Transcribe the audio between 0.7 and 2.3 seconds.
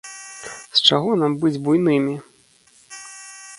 З чаго нам быць буйнымі?